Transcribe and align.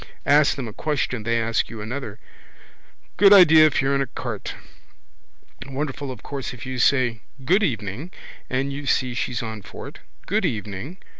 Ask 0.25 0.55
them 0.55 0.67
a 0.67 0.73
question 0.73 1.21
they 1.21 1.39
ask 1.39 1.69
you 1.69 1.79
another. 1.79 2.17
Good 3.17 3.31
idea 3.31 3.67
if 3.67 3.83
you're 3.83 3.95
stuck. 4.03 4.15
Gain 4.15 4.15
time. 4.15 4.15
But 4.15 4.43
then 4.43 4.57
you're 4.57 4.59
in 5.59 5.65
a 5.69 5.69
cart. 5.69 5.75
Wonderful 5.75 6.11
of 6.11 6.23
course 6.23 6.53
if 6.55 6.65
you 6.65 6.79
say: 6.79 7.21
good 7.45 7.61
evening, 7.61 8.09
and 8.49 8.73
you 8.73 8.87
see 8.87 9.13
she's 9.13 9.43
on 9.43 9.61
for 9.61 9.87
it: 9.87 9.99
good 10.25 10.43
evening. 10.43 10.97